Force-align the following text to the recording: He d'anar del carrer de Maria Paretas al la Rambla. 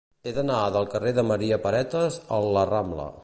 He 0.29 0.31
d'anar 0.37 0.61
del 0.75 0.87
carrer 0.93 1.11
de 1.19 1.27
Maria 1.33 1.61
Paretas 1.67 2.19
al 2.39 2.53
la 2.59 2.67
Rambla. 2.73 3.11